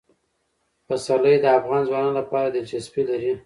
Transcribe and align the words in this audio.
پسرلی 0.87 1.35
د 1.41 1.45
افغان 1.59 1.81
ځوانانو 1.89 2.17
لپاره 2.19 2.47
دلچسپي 2.55 3.03
لري. 3.09 3.31